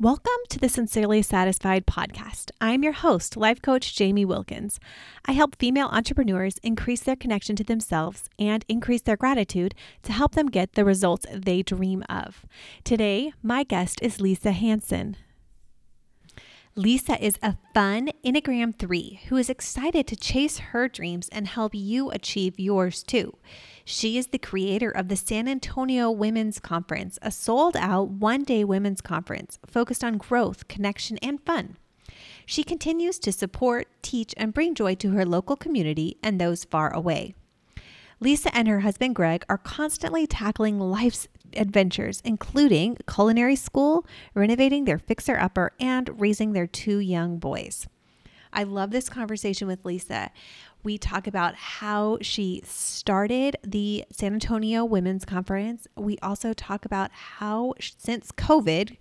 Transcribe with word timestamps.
Welcome 0.00 0.32
to 0.48 0.58
the 0.58 0.70
Sincerely 0.70 1.20
Satisfied 1.20 1.86
podcast. 1.86 2.52
I'm 2.58 2.82
your 2.82 2.94
host, 2.94 3.36
life 3.36 3.60
coach 3.60 3.94
Jamie 3.94 4.24
Wilkins. 4.24 4.80
I 5.26 5.32
help 5.32 5.56
female 5.56 5.88
entrepreneurs 5.88 6.56
increase 6.62 7.02
their 7.02 7.16
connection 7.16 7.54
to 7.56 7.64
themselves 7.64 8.30
and 8.38 8.64
increase 8.66 9.02
their 9.02 9.18
gratitude 9.18 9.74
to 10.04 10.12
help 10.12 10.34
them 10.34 10.46
get 10.46 10.72
the 10.72 10.86
results 10.86 11.26
they 11.30 11.62
dream 11.62 12.02
of. 12.08 12.46
Today, 12.82 13.34
my 13.42 13.62
guest 13.62 14.00
is 14.00 14.22
Lisa 14.22 14.52
Hansen. 14.52 15.18
Lisa 16.76 17.22
is 17.22 17.36
a 17.42 17.56
fun 17.74 18.10
Enneagram 18.24 18.78
3 18.78 19.22
who 19.28 19.36
is 19.36 19.50
excited 19.50 20.06
to 20.06 20.14
chase 20.14 20.58
her 20.58 20.88
dreams 20.88 21.28
and 21.32 21.48
help 21.48 21.74
you 21.74 22.10
achieve 22.10 22.60
yours 22.60 23.02
too. 23.02 23.36
She 23.84 24.16
is 24.16 24.28
the 24.28 24.38
creator 24.38 24.88
of 24.88 25.08
the 25.08 25.16
San 25.16 25.48
Antonio 25.48 26.12
Women's 26.12 26.60
Conference, 26.60 27.18
a 27.22 27.32
sold 27.32 27.76
out 27.76 28.10
one 28.10 28.44
day 28.44 28.62
women's 28.62 29.00
conference 29.00 29.58
focused 29.66 30.04
on 30.04 30.16
growth, 30.16 30.68
connection, 30.68 31.18
and 31.18 31.44
fun. 31.44 31.76
She 32.46 32.62
continues 32.62 33.18
to 33.18 33.32
support, 33.32 33.88
teach, 34.00 34.32
and 34.36 34.54
bring 34.54 34.76
joy 34.76 34.94
to 34.96 35.10
her 35.10 35.26
local 35.26 35.56
community 35.56 36.18
and 36.22 36.40
those 36.40 36.62
far 36.62 36.94
away. 36.94 37.34
Lisa 38.20 38.54
and 38.54 38.68
her 38.68 38.80
husband 38.80 39.16
Greg 39.16 39.44
are 39.48 39.58
constantly 39.58 40.26
tackling 40.26 40.78
life's 40.78 41.26
adventures, 41.56 42.20
including 42.24 42.96
culinary 43.08 43.56
school, 43.56 44.06
renovating 44.34 44.84
their 44.84 44.98
fixer 44.98 45.38
upper, 45.38 45.72
and 45.80 46.20
raising 46.20 46.52
their 46.52 46.66
two 46.66 46.98
young 46.98 47.38
boys. 47.38 47.86
I 48.52 48.64
love 48.64 48.90
this 48.90 49.08
conversation 49.08 49.68
with 49.68 49.84
Lisa. 49.84 50.30
We 50.82 50.98
talk 50.98 51.26
about 51.26 51.54
how 51.54 52.18
she 52.20 52.62
started 52.64 53.56
the 53.62 54.04
San 54.10 54.32
Antonio 54.32 54.84
Women's 54.84 55.24
Conference. 55.24 55.86
We 55.96 56.18
also 56.18 56.52
talk 56.52 56.84
about 56.84 57.12
how, 57.12 57.74
since 57.78 58.32
COVID, 58.32 58.96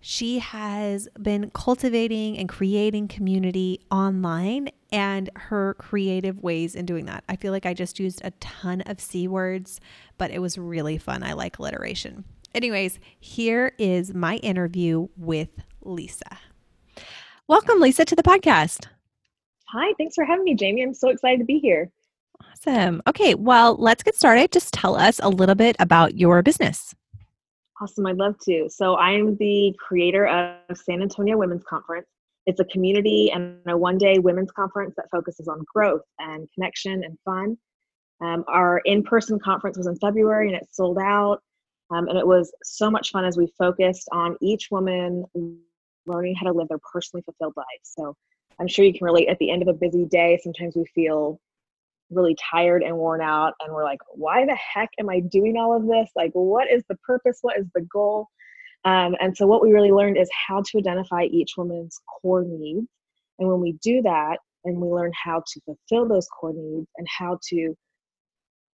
she 0.00 0.38
has 0.38 1.08
been 1.20 1.50
cultivating 1.50 2.38
and 2.38 2.48
creating 2.48 3.08
community 3.08 3.80
online 3.90 4.70
and 4.92 5.30
her 5.36 5.74
creative 5.74 6.42
ways 6.42 6.74
in 6.74 6.86
doing 6.86 7.06
that. 7.06 7.24
I 7.28 7.36
feel 7.36 7.52
like 7.52 7.66
I 7.66 7.74
just 7.74 7.98
used 7.98 8.20
a 8.24 8.30
ton 8.32 8.82
of 8.82 9.00
C 9.00 9.28
words, 9.28 9.80
but 10.18 10.30
it 10.30 10.40
was 10.40 10.58
really 10.58 10.98
fun. 10.98 11.22
I 11.22 11.32
like 11.32 11.58
alliteration. 11.58 12.24
Anyways, 12.54 12.98
here 13.18 13.72
is 13.78 14.12
my 14.12 14.36
interview 14.36 15.08
with 15.16 15.50
Lisa. 15.82 16.38
Welcome, 17.46 17.80
Lisa, 17.80 18.04
to 18.04 18.16
the 18.16 18.22
podcast. 18.22 18.86
Hi, 19.68 19.92
thanks 19.98 20.16
for 20.16 20.24
having 20.24 20.44
me, 20.44 20.54
Jamie. 20.54 20.82
I'm 20.82 20.94
so 20.94 21.10
excited 21.10 21.38
to 21.38 21.44
be 21.44 21.58
here. 21.58 21.90
Awesome. 22.52 23.02
Okay, 23.06 23.34
well, 23.34 23.76
let's 23.76 24.02
get 24.02 24.16
started. 24.16 24.50
Just 24.50 24.74
tell 24.74 24.96
us 24.96 25.20
a 25.22 25.28
little 25.28 25.54
bit 25.54 25.76
about 25.78 26.16
your 26.16 26.42
business. 26.42 26.94
Awesome, 27.80 28.06
I'd 28.06 28.16
love 28.16 28.36
to. 28.46 28.68
So, 28.68 28.96
I'm 28.96 29.36
the 29.36 29.74
creator 29.78 30.26
of 30.26 30.76
San 30.76 31.02
Antonio 31.02 31.36
Women's 31.36 31.64
Conference. 31.64 32.08
It's 32.50 32.58
a 32.58 32.64
community 32.64 33.30
and 33.32 33.60
a 33.68 33.76
one 33.76 33.96
day 33.96 34.18
women's 34.18 34.50
conference 34.50 34.94
that 34.96 35.06
focuses 35.10 35.46
on 35.46 35.64
growth 35.72 36.02
and 36.18 36.48
connection 36.52 37.04
and 37.04 37.16
fun. 37.24 37.56
Um, 38.20 38.44
our 38.48 38.80
in 38.84 39.04
person 39.04 39.38
conference 39.38 39.78
was 39.78 39.86
in 39.86 39.94
February 39.96 40.48
and 40.48 40.56
it 40.56 40.66
sold 40.72 40.98
out. 40.98 41.38
Um, 41.92 42.08
and 42.08 42.18
it 42.18 42.26
was 42.26 42.52
so 42.64 42.90
much 42.90 43.10
fun 43.12 43.24
as 43.24 43.36
we 43.36 43.46
focused 43.56 44.08
on 44.10 44.36
each 44.40 44.68
woman 44.72 45.24
learning 46.06 46.34
how 46.34 46.46
to 46.46 46.52
live 46.52 46.68
their 46.68 46.78
personally 46.92 47.22
fulfilled 47.22 47.54
life. 47.56 47.66
So, 47.82 48.16
I'm 48.58 48.68
sure 48.68 48.84
you 48.84 48.92
can 48.92 49.06
relate 49.06 49.28
at 49.28 49.38
the 49.38 49.50
end 49.50 49.62
of 49.62 49.68
a 49.68 49.72
busy 49.72 50.04
day, 50.04 50.38
sometimes 50.42 50.74
we 50.76 50.84
feel 50.94 51.40
really 52.10 52.36
tired 52.50 52.82
and 52.82 52.96
worn 52.96 53.20
out 53.20 53.54
and 53.60 53.72
we're 53.72 53.84
like 53.84 54.00
why 54.08 54.44
the 54.44 54.56
heck 54.56 54.90
am 54.98 55.08
i 55.08 55.20
doing 55.20 55.56
all 55.56 55.76
of 55.76 55.86
this 55.86 56.10
like 56.16 56.32
what 56.32 56.68
is 56.68 56.82
the 56.88 56.96
purpose 56.96 57.38
what 57.42 57.56
is 57.56 57.66
the 57.74 57.82
goal 57.82 58.26
um, 58.84 59.14
and 59.20 59.36
so 59.36 59.46
what 59.46 59.62
we 59.62 59.72
really 59.72 59.92
learned 59.92 60.16
is 60.16 60.30
how 60.48 60.62
to 60.62 60.78
identify 60.78 61.24
each 61.24 61.52
woman's 61.56 62.00
core 62.20 62.44
needs 62.44 62.86
and 63.38 63.48
when 63.48 63.60
we 63.60 63.72
do 63.82 64.02
that 64.02 64.38
and 64.64 64.76
we 64.78 64.88
learn 64.88 65.12
how 65.14 65.42
to 65.46 65.60
fulfill 65.60 66.08
those 66.08 66.28
core 66.28 66.52
needs 66.54 66.86
and 66.96 67.06
how 67.18 67.38
to 67.48 67.74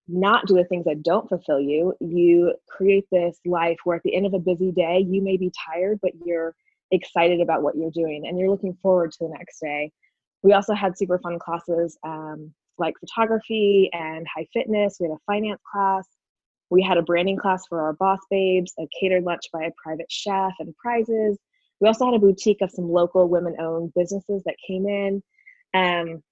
not 0.09 0.47
do 0.47 0.55
the 0.55 0.65
things 0.65 0.85
that 0.85 1.03
don't 1.03 1.29
fulfill 1.29 1.61
you 1.61 1.93
you 2.01 2.55
create 2.69 3.05
this 3.11 3.39
life 3.45 3.77
where 3.85 3.97
at 3.97 4.03
the 4.05 4.15
end 4.15 4.27
of 4.27 4.35
a 4.35 4.39
busy 4.39 4.71
day 4.71 5.05
you 5.09 5.21
may 5.21 5.37
be 5.37 5.51
tired 5.69 5.99
but 6.01 6.13
you're 6.25 6.55
excited 6.93 7.41
about 7.41 7.63
what 7.63 7.77
you're 7.77 7.91
doing 7.91 8.27
and 8.27 8.39
you're 8.39 8.51
looking 8.51 8.77
forward 8.81 9.11
to 9.11 9.19
the 9.21 9.35
next 9.37 9.59
day 9.61 9.91
we 10.43 10.53
also 10.53 10.75
had 10.75 10.97
super 10.97 11.19
fun 11.19 11.41
classes 11.41 11.99
um, 12.05 12.53
like 12.79 12.95
photography 13.01 13.91
and 13.93 14.27
high 14.35 14.47
fitness. 14.53 14.97
We 15.01 15.09
had 15.09 15.17
a 15.17 15.33
finance 15.33 15.61
class. 15.71 16.07
We 16.71 16.83
had 16.83 16.99
a 16.99 17.03
branding 17.03 17.37
class 17.37 17.65
for 17.69 17.83
our 17.83 17.93
boss 17.93 18.19
babes, 18.31 18.73
a 18.79 18.89
catered 18.99 19.25
lunch 19.25 19.45
by 19.53 19.65
a 19.65 19.71
private 19.83 20.11
chef, 20.11 20.53
and 20.59 20.77
prizes. 20.77 21.39
We 21.81 21.89
also 21.89 22.07
had 22.07 22.15
a 22.15 22.19
boutique 22.19 22.63
of 22.63 22.71
some 22.71 22.91
local 22.91 23.29
women 23.29 23.57
owned 23.61 23.93
businesses 23.95 24.43
that 24.45 24.57
came 24.67 24.87
in. 24.87 25.23
And 25.75 26.23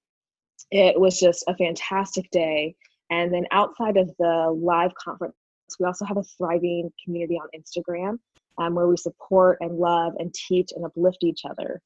it 0.71 0.99
was 0.99 1.21
just 1.21 1.44
a 1.47 1.56
fantastic 1.56 2.31
day. 2.31 2.75
And 3.11 3.33
then 3.33 3.47
outside 3.53 3.97
of 3.97 4.11
the 4.19 4.50
live 4.56 4.94
conference, 4.94 5.37
we 5.78 5.87
also 5.87 6.05
have 6.05 6.17
a 6.17 6.23
thriving 6.23 6.91
community 7.05 7.37
on 7.37 7.49
Instagram 7.56 8.19
um, 8.59 8.75
where 8.75 8.87
we 8.87 8.97
support 8.97 9.59
and 9.61 9.78
love 9.78 10.15
and 10.19 10.33
teach 10.33 10.71
and 10.75 10.84
uplift 10.84 11.19
each 11.23 11.43
other. 11.49 11.81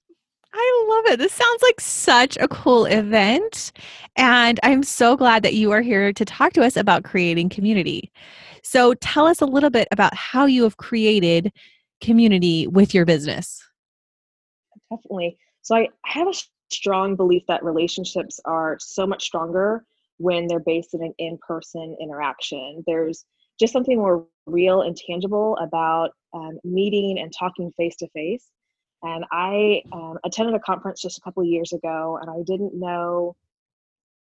I 0.55 0.87
love 0.89 1.13
it. 1.13 1.19
This 1.19 1.33
sounds 1.33 1.63
like 1.63 1.81
such 1.81 2.37
a 2.39 2.49
cool 2.49 2.87
event. 2.87 3.73
And 4.17 4.59
I'm 4.63 4.83
so 4.83 5.17
glad 5.17 5.43
that 5.43 5.55
you 5.55 5.71
are 5.73 5.83
here 5.83 6.13
to 6.13 6.25
talk 6.25 6.53
to 6.55 6.63
us 6.65 6.77
about 6.77 7.05
creating 7.05 7.51
community. 7.51 8.11
So, 8.63 8.95
tell 8.95 9.27
us 9.27 9.41
a 9.41 9.47
little 9.47 9.71
bit 9.71 9.89
about 9.93 10.15
how 10.15 10.47
you 10.47 10.63
have 10.65 10.77
created 10.77 11.53
community 12.01 12.67
with 12.67 12.95
your 12.95 13.05
business. 13.05 13.63
Definitely. 14.91 15.39
So, 15.63 15.77
I 15.77 15.89
have 16.07 16.29
a 16.29 16.35
strong 16.71 17.15
belief 17.15 17.45
that 17.49 17.65
relationships 17.65 18.41
are 18.45 18.77
so 18.81 19.07
much 19.07 19.25
stronger 19.25 19.85
when 20.17 20.49
they're 20.49 20.61
based 20.61 20.95
in 20.95 21.03
an 21.03 21.15
in 21.19 21.39
person 21.47 21.97
interaction. 22.01 22.83
There's 22.87 23.25
just 23.61 23.73
something 23.73 23.97
more 23.97 24.27
real 24.47 24.83
and 24.83 24.97
tangible 24.97 25.57
about 25.59 26.11
um, 26.35 26.59
meeting 26.65 27.19
and 27.19 27.33
talking 27.37 27.71
face 27.77 27.97
to 27.97 28.09
face 28.09 28.51
and 29.03 29.25
I 29.31 29.83
um, 29.93 30.19
attended 30.25 30.55
a 30.55 30.61
conference 30.61 31.01
just 31.01 31.19
a 31.19 31.21
couple 31.21 31.45
years 31.45 31.73
ago, 31.73 32.19
and 32.21 32.31
I 32.31 32.43
didn't 32.45 32.75
know, 32.75 33.37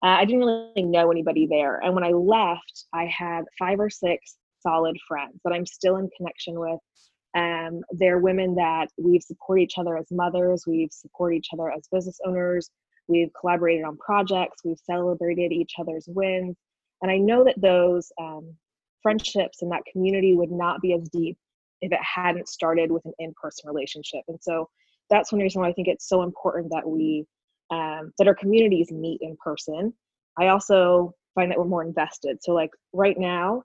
uh, 0.03 0.07
I 0.07 0.25
didn't 0.25 0.41
really 0.41 0.83
know 0.83 1.11
anybody 1.11 1.47
there. 1.47 1.79
And 1.79 1.95
when 1.95 2.05
I 2.05 2.11
left, 2.11 2.85
I 2.93 3.07
had 3.07 3.45
five 3.59 3.81
or 3.81 3.91
six 3.91 4.37
solid 4.61 4.97
friends 5.07 5.41
that 5.45 5.53
I'm 5.53 5.67
still 5.67 5.97
in 5.97 6.09
connection 6.17 6.59
with. 6.59 6.79
Um, 7.35 7.83
they're 7.93 8.19
women 8.19 8.55
that 8.55 8.89
we've 8.97 9.23
supported 9.23 9.63
each 9.63 9.79
other 9.79 9.97
as 9.97 10.07
mothers, 10.11 10.65
we've 10.67 10.93
supported 10.93 11.37
each 11.37 11.49
other 11.53 11.71
as 11.71 11.89
business 11.93 12.19
owners, 12.25 12.71
we've 13.07 13.31
collaborated 13.39 13.85
on 13.85 13.97
projects, 13.99 14.65
we've 14.65 14.79
celebrated 14.85 15.53
each 15.53 15.75
other's 15.79 16.07
wins. 16.09 16.57
And 17.03 17.11
I 17.11 17.19
know 17.19 17.45
that 17.45 17.61
those 17.61 18.11
um, 18.21 18.55
friendships 19.03 19.63
and 19.63 19.71
that 19.73 19.83
community 19.93 20.35
would 20.35 20.51
not 20.51 20.81
be 20.81 20.95
as 20.95 21.09
deep 21.09 21.37
if 21.81 21.93
it 21.93 22.01
hadn't 22.03 22.49
started 22.49 22.91
with 22.91 23.05
an 23.05 23.13
in-person 23.19 23.69
relationship. 23.69 24.23
And 24.29 24.39
so 24.41 24.69
that's 25.11 25.33
one 25.33 25.41
reason 25.41 25.61
why 25.63 25.69
i 25.69 25.73
think 25.73 25.89
it's 25.89 26.09
so 26.09 26.23
important 26.23 26.71
that 26.71 26.87
we 26.87 27.25
um, 27.71 28.13
that 28.17 28.27
our 28.27 28.35
communities 28.35 28.91
meet 28.91 29.21
in 29.21 29.37
person. 29.45 29.93
I 30.41 30.49
also 30.49 31.15
find 31.35 31.51
that 31.51 31.59
we're 31.59 31.67
more 31.67 31.83
invested. 31.83 32.39
So 32.41 32.53
like 32.53 32.71
right 32.95 33.19
now 33.19 33.63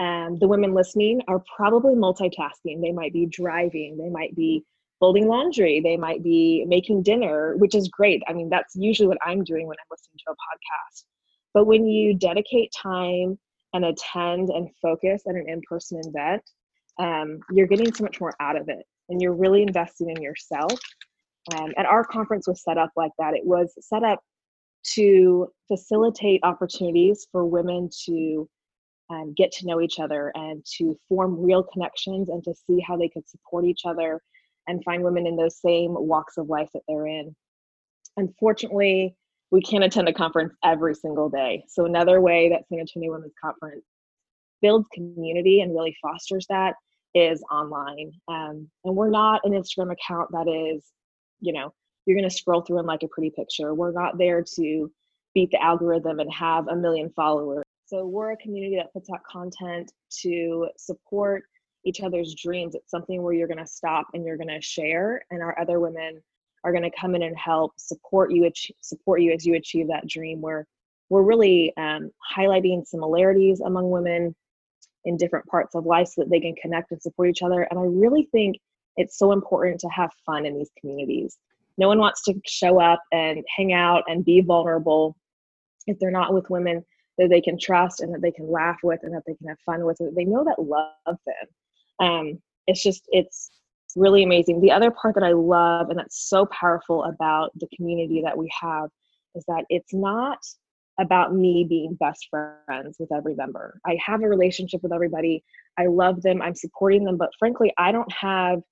um, 0.00 0.38
the 0.40 0.48
women 0.48 0.74
listening 0.74 1.20
are 1.28 1.40
probably 1.56 1.94
multitasking. 1.94 2.82
They 2.82 2.90
might 2.90 3.12
be 3.12 3.26
driving. 3.26 3.96
They 3.96 4.10
might 4.10 4.34
be 4.34 4.64
folding 4.98 5.28
laundry. 5.28 5.80
They 5.80 5.96
might 5.96 6.24
be 6.24 6.64
making 6.66 7.04
dinner 7.04 7.54
which 7.58 7.76
is 7.76 7.88
great. 7.88 8.22
I 8.26 8.32
mean 8.32 8.48
that's 8.48 8.74
usually 8.74 9.08
what 9.08 9.18
i'm 9.24 9.44
doing 9.44 9.66
when 9.66 9.76
i'm 9.78 9.90
listening 9.90 10.18
to 10.26 10.32
a 10.32 10.34
podcast. 10.34 11.04
But 11.52 11.66
when 11.66 11.86
you 11.86 12.14
dedicate 12.14 12.72
time 12.76 13.38
and 13.72 13.84
attend 13.84 14.48
and 14.50 14.68
focus 14.82 15.22
at 15.28 15.36
an 15.36 15.48
in-person 15.48 16.00
event 16.04 16.42
um, 16.98 17.38
you're 17.50 17.66
getting 17.66 17.92
so 17.92 18.04
much 18.04 18.20
more 18.20 18.34
out 18.40 18.56
of 18.56 18.68
it 18.68 18.84
and 19.08 19.20
you're 19.20 19.34
really 19.34 19.62
investing 19.62 20.10
in 20.10 20.22
yourself. 20.22 20.72
Um, 21.54 21.72
and 21.76 21.86
our 21.86 22.04
conference 22.04 22.48
was 22.48 22.62
set 22.62 22.78
up 22.78 22.90
like 22.96 23.12
that. 23.18 23.34
It 23.34 23.44
was 23.44 23.74
set 23.80 24.02
up 24.02 24.20
to 24.94 25.48
facilitate 25.68 26.40
opportunities 26.42 27.26
for 27.30 27.44
women 27.44 27.90
to 28.06 28.48
um, 29.10 29.34
get 29.36 29.52
to 29.52 29.66
know 29.66 29.80
each 29.80 29.98
other 29.98 30.32
and 30.34 30.64
to 30.78 30.96
form 31.08 31.42
real 31.42 31.62
connections 31.62 32.28
and 32.30 32.42
to 32.44 32.54
see 32.66 32.80
how 32.86 32.96
they 32.96 33.08
could 33.08 33.28
support 33.28 33.66
each 33.66 33.82
other 33.84 34.22
and 34.66 34.82
find 34.84 35.02
women 35.02 35.26
in 35.26 35.36
those 35.36 35.60
same 35.60 35.92
walks 35.94 36.38
of 36.38 36.48
life 36.48 36.70
that 36.72 36.82
they're 36.88 37.06
in. 37.06 37.34
Unfortunately 38.16 39.14
we 39.50 39.60
can't 39.60 39.84
attend 39.84 40.08
a 40.08 40.12
conference 40.12 40.52
every 40.64 40.94
single 40.94 41.28
day. 41.28 41.64
So 41.68 41.84
another 41.84 42.20
way 42.20 42.48
that 42.48 42.66
san 42.68 42.80
antonio 42.80 43.12
women's 43.12 43.34
conference 43.40 43.84
builds 44.64 44.88
community 44.94 45.60
and 45.60 45.74
really 45.74 45.94
fosters 46.00 46.46
that 46.48 46.74
is 47.14 47.44
online. 47.52 48.10
Um, 48.28 48.66
and 48.84 48.96
we're 48.96 49.10
not 49.10 49.42
an 49.44 49.52
Instagram 49.52 49.92
account 49.92 50.30
that 50.32 50.48
is, 50.48 50.82
you 51.40 51.52
know, 51.52 51.74
you're 52.06 52.16
going 52.16 52.28
to 52.28 52.34
scroll 52.34 52.62
through 52.62 52.78
and 52.78 52.86
like 52.86 53.02
a 53.02 53.08
pretty 53.08 53.28
picture. 53.28 53.74
We're 53.74 53.92
not 53.92 54.16
there 54.16 54.42
to 54.56 54.90
beat 55.34 55.50
the 55.50 55.62
algorithm 55.62 56.18
and 56.18 56.32
have 56.32 56.68
a 56.68 56.76
million 56.76 57.10
followers. 57.14 57.64
So 57.84 58.06
we're 58.06 58.32
a 58.32 58.36
community 58.38 58.76
that 58.76 58.92
puts 58.94 59.10
out 59.10 59.20
content 59.30 59.92
to 60.22 60.68
support 60.78 61.42
each 61.84 62.00
other's 62.00 62.34
dreams. 62.34 62.74
It's 62.74 62.90
something 62.90 63.22
where 63.22 63.34
you're 63.34 63.48
going 63.48 63.58
to 63.58 63.66
stop 63.66 64.06
and 64.14 64.24
you're 64.24 64.38
going 64.38 64.48
to 64.48 64.62
share, 64.62 65.22
and 65.30 65.42
our 65.42 65.58
other 65.60 65.78
women 65.78 66.22
are 66.64 66.72
going 66.72 66.90
to 66.90 66.98
come 66.98 67.14
in 67.14 67.22
and 67.22 67.36
help 67.36 67.72
support 67.76 68.32
you 68.32 68.50
support 68.80 69.20
you 69.20 69.32
as 69.32 69.44
you 69.44 69.54
achieve 69.56 69.88
that 69.88 70.08
dream. 70.08 70.40
Where 70.40 70.66
we're 71.10 71.22
really 71.22 71.74
um, 71.76 72.10
highlighting 72.34 72.86
similarities 72.86 73.60
among 73.60 73.90
women 73.90 74.34
in 75.04 75.16
different 75.16 75.46
parts 75.46 75.74
of 75.74 75.84
life 75.84 76.08
so 76.08 76.22
that 76.22 76.30
they 76.30 76.40
can 76.40 76.54
connect 76.54 76.90
and 76.90 77.02
support 77.02 77.28
each 77.28 77.42
other. 77.42 77.62
And 77.62 77.78
I 77.78 77.82
really 77.82 78.28
think 78.32 78.56
it's 78.96 79.18
so 79.18 79.32
important 79.32 79.80
to 79.80 79.88
have 79.88 80.10
fun 80.24 80.46
in 80.46 80.56
these 80.56 80.70
communities. 80.80 81.36
No 81.76 81.88
one 81.88 81.98
wants 81.98 82.22
to 82.24 82.34
show 82.46 82.80
up 82.80 83.02
and 83.12 83.44
hang 83.54 83.72
out 83.72 84.04
and 84.06 84.24
be 84.24 84.40
vulnerable 84.40 85.16
if 85.86 85.98
they're 85.98 86.10
not 86.10 86.32
with 86.32 86.48
women 86.48 86.84
that 87.18 87.30
they 87.30 87.40
can 87.40 87.58
trust 87.58 88.00
and 88.00 88.12
that 88.14 88.22
they 88.22 88.30
can 88.30 88.50
laugh 88.50 88.78
with 88.82 89.00
and 89.02 89.14
that 89.14 89.22
they 89.26 89.34
can 89.34 89.48
have 89.48 89.58
fun 89.66 89.84
with. 89.84 89.98
They 90.14 90.24
know 90.24 90.44
that 90.44 90.62
love 90.62 91.18
them. 91.26 92.06
Um, 92.06 92.42
it's 92.66 92.82
just, 92.82 93.02
it's 93.08 93.50
really 93.96 94.22
amazing. 94.22 94.60
The 94.60 94.72
other 94.72 94.90
part 94.90 95.14
that 95.14 95.24
I 95.24 95.32
love 95.32 95.90
and 95.90 95.98
that's 95.98 96.28
so 96.28 96.46
powerful 96.46 97.04
about 97.04 97.50
the 97.56 97.68
community 97.76 98.22
that 98.24 98.36
we 98.36 98.50
have 98.60 98.88
is 99.34 99.44
that 99.48 99.64
it's 99.68 99.92
not 99.92 100.38
about 101.00 101.34
me 101.34 101.66
being 101.68 101.94
best 101.94 102.28
friends 102.30 102.96
with 102.98 103.12
every 103.12 103.34
member. 103.34 103.80
I 103.84 103.98
have 104.04 104.22
a 104.22 104.28
relationship 104.28 104.82
with 104.82 104.92
everybody. 104.92 105.42
I 105.78 105.86
love 105.86 106.22
them. 106.22 106.40
I'm 106.40 106.54
supporting 106.54 107.04
them. 107.04 107.16
But 107.16 107.30
frankly, 107.38 107.72
I 107.78 107.90
don't 107.90 108.12
have 108.12 108.62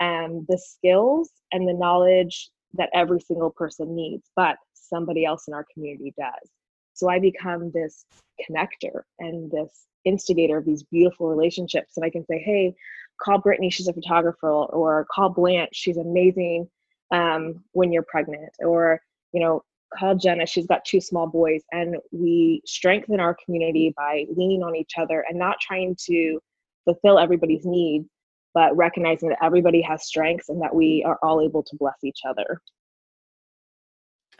um, 0.00 0.44
the 0.48 0.58
skills 0.58 1.30
and 1.52 1.68
the 1.68 1.74
knowledge 1.74 2.50
that 2.74 2.90
every 2.94 3.20
single 3.20 3.50
person 3.50 3.94
needs, 3.94 4.28
but 4.34 4.56
somebody 4.72 5.24
else 5.24 5.46
in 5.46 5.54
our 5.54 5.66
community 5.72 6.12
does. 6.18 6.50
So 6.94 7.08
I 7.08 7.18
become 7.20 7.70
this 7.70 8.04
connector 8.40 9.02
and 9.18 9.50
this 9.50 9.86
instigator 10.04 10.58
of 10.58 10.64
these 10.64 10.82
beautiful 10.82 11.28
relationships. 11.28 11.92
And 11.96 12.04
I 12.04 12.10
can 12.10 12.24
say, 12.26 12.38
hey, 12.38 12.74
call 13.22 13.38
Brittany, 13.38 13.70
she's 13.70 13.88
a 13.88 13.92
photographer, 13.92 14.50
or 14.50 15.06
call 15.14 15.28
Blanche, 15.28 15.70
she's 15.72 15.96
amazing 15.96 16.68
um, 17.12 17.62
when 17.72 17.92
you're 17.92 18.02
pregnant, 18.02 18.50
or, 18.58 19.00
you 19.32 19.40
know, 19.40 19.62
call 19.98 20.14
Jenna, 20.14 20.46
she's 20.46 20.66
got 20.66 20.84
two 20.84 21.00
small 21.00 21.26
boys. 21.26 21.62
And 21.72 21.96
we 22.10 22.62
strengthen 22.66 23.20
our 23.20 23.36
community 23.44 23.92
by 23.96 24.26
leaning 24.34 24.62
on 24.62 24.76
each 24.76 24.92
other 24.98 25.24
and 25.28 25.38
not 25.38 25.56
trying 25.60 25.96
to 26.06 26.38
fulfill 26.84 27.18
everybody's 27.18 27.64
needs, 27.64 28.08
but 28.54 28.76
recognizing 28.76 29.28
that 29.30 29.38
everybody 29.42 29.80
has 29.82 30.06
strengths 30.06 30.48
and 30.48 30.60
that 30.62 30.74
we 30.74 31.04
are 31.06 31.18
all 31.22 31.40
able 31.40 31.62
to 31.62 31.76
bless 31.78 32.04
each 32.04 32.20
other. 32.28 32.60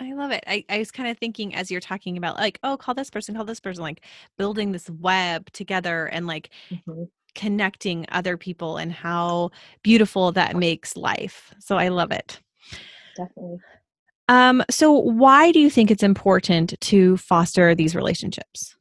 I 0.01 0.15
love 0.15 0.31
it. 0.33 0.43
I, 0.47 0.65
I 0.69 0.79
was 0.79 0.91
kind 0.91 1.09
of 1.09 1.19
thinking 1.19 1.55
as 1.55 1.71
you're 1.71 1.81
talking 1.81 2.17
about 2.17 2.37
like, 2.37 2.59
oh, 2.63 2.77
call 2.77 2.95
this 2.95 3.11
person, 3.11 3.35
call 3.35 3.45
this 3.45 3.61
person, 3.61 3.83
like 3.83 4.05
building 4.39 4.73
this 4.73 4.91
web 4.91 5.51
together 5.53 6.07
and 6.07 6.27
like 6.27 6.51
mm-hmm. 6.71 7.05
connecting 7.35 8.07
other 8.11 8.37
people 8.37 8.79
and 8.79 8.93
how 8.93 9.51
beautiful 9.83 10.33
that 10.33 10.57
makes 10.57 10.97
life. 10.97 11.55
So 11.61 11.77
I 11.77 11.89
love 11.89 12.11
it. 12.11 12.41
Definitely. 13.17 13.59
Um, 14.33 14.65
so 14.71 14.91
why 14.91 15.53
do 15.53 15.61
you 15.61 15.69
think 15.69 15.91
it's 15.91 16.03
important 16.03 16.73
to 16.81 17.19
foster 17.19 17.75
these 17.75 17.95
relationships? 17.95 18.75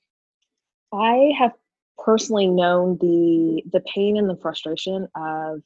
I 0.93 1.33
have 1.37 1.51
personally 1.97 2.47
known 2.47 2.97
the 3.01 3.61
the 3.69 3.81
pain 3.81 4.15
and 4.15 4.29
the 4.29 4.37
frustration 4.37 5.09
of 5.13 5.59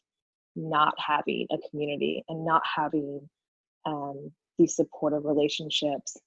not 0.56 0.96
having 0.98 1.46
a 1.52 1.58
community 1.70 2.24
and 2.28 2.44
not 2.44 2.64
having 2.66 3.30
um, 3.86 4.32
these 4.58 4.76
supportive 4.76 5.24
relationships. 5.24 6.18